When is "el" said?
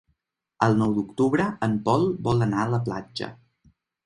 0.67-0.77